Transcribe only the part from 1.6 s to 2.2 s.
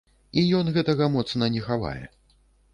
хавае.